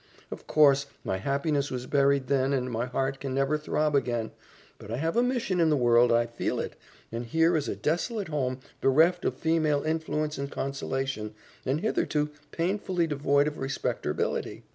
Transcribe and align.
Of 0.31 0.47
course, 0.47 0.87
my 1.03 1.17
happiness 1.17 1.69
was 1.69 1.85
buried 1.85 2.25
then 2.25 2.53
and 2.53 2.71
my 2.71 2.87
heart 2.87 3.19
can 3.19 3.35
never 3.35 3.55
throb 3.55 3.95
again, 3.95 4.31
but 4.79 4.89
I 4.89 4.97
have 4.97 5.15
a 5.15 5.21
mission 5.21 5.59
in 5.59 5.69
the 5.69 5.77
world 5.77 6.11
I 6.11 6.25
feel 6.25 6.59
it 6.59 6.75
and 7.11 7.23
here 7.23 7.55
is 7.55 7.67
a 7.67 7.75
desolate 7.75 8.29
home 8.29 8.61
bereft 8.81 9.25
of 9.25 9.35
female 9.37 9.83
influence 9.83 10.39
and 10.39 10.49
consolation 10.51 11.35
and 11.67 11.81
hitherto 11.81 12.31
painfully 12.51 13.05
devoid 13.05 13.47
of 13.47 13.59
respecterbility. 13.59 14.63